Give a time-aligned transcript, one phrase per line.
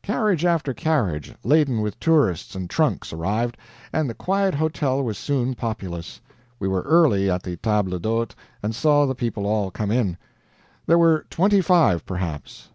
[0.00, 3.58] Carriage after carriage, laden with tourists and trunks, arrived,
[3.92, 6.22] and the quiet hotel was soon populous.
[6.58, 8.30] We were early at the table d'hôte
[8.62, 10.16] and saw the people all come in.
[10.86, 12.66] There were twenty five, perhaps.